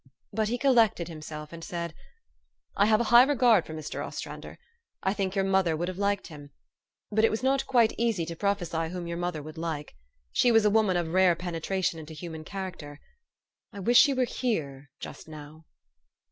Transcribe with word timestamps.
But 0.33 0.47
he 0.47 0.57
collected 0.57 1.07
himself, 1.09 1.53
and 1.53 1.63
said," 1.63 1.93
I 2.75 2.87
have 2.87 2.99
a 2.99 3.03
high 3.13 3.21
regard 3.21 3.67
for 3.67 3.73
Mr. 3.75 4.03
Ostrander. 4.03 4.57
I 5.03 5.13
think 5.13 5.35
your 5.35 5.45
mother 5.45 5.77
would 5.77 5.89
have 5.89 5.99
liked 5.99 6.25
him 6.25 6.49
but 7.11 7.23
it 7.23 7.29
was 7.29 7.43
not 7.43 7.67
quite 7.67 7.93
easy 7.99 8.25
to 8.25 8.35
prophesy 8.35 8.89
whom 8.89 9.05
your 9.05 9.17
mother 9.19 9.43
would 9.43 9.59
like. 9.59 9.93
She 10.31 10.51
was 10.51 10.65
a 10.65 10.71
woman 10.71 10.97
of 10.97 11.09
rare 11.13 11.35
penetration 11.35 11.99
into 11.99 12.15
human 12.15 12.43
character. 12.43 12.99
I 13.71 13.79
wish 13.79 13.99
she 13.99 14.15
were 14.15 14.23
here 14.25 14.89
just 14.99 15.27
now. 15.27 15.65